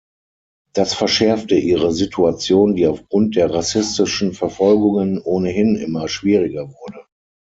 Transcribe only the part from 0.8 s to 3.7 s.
verschärfte ihre Situation, die aufgrund der